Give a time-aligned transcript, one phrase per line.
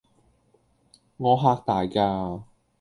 [1.17, 2.41] 我嚇大㗎